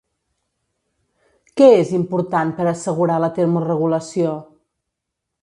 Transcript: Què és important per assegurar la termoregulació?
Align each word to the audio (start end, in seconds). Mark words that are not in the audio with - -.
Què 1.61 1.67
és 1.81 1.91
important 1.97 2.55
per 2.61 2.67
assegurar 2.73 3.19
la 3.27 3.31
termoregulació? 3.37 4.35